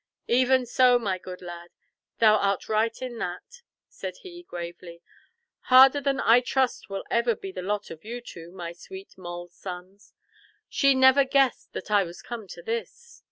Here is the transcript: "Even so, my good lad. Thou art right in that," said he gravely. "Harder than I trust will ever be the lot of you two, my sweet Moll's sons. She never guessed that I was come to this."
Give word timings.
"Even 0.27 0.65
so, 0.65 0.97
my 0.97 1.19
good 1.19 1.43
lad. 1.43 1.69
Thou 2.17 2.35
art 2.37 2.67
right 2.67 2.99
in 3.03 3.19
that," 3.19 3.61
said 3.87 4.17
he 4.23 4.41
gravely. 4.41 5.03
"Harder 5.69 6.01
than 6.01 6.19
I 6.19 6.39
trust 6.39 6.89
will 6.89 7.03
ever 7.11 7.35
be 7.35 7.51
the 7.51 7.61
lot 7.61 7.91
of 7.91 8.03
you 8.03 8.19
two, 8.19 8.51
my 8.51 8.71
sweet 8.71 9.15
Moll's 9.15 9.53
sons. 9.53 10.15
She 10.67 10.95
never 10.95 11.23
guessed 11.23 11.73
that 11.73 11.91
I 11.91 12.01
was 12.03 12.23
come 12.23 12.47
to 12.47 12.63
this." 12.63 13.19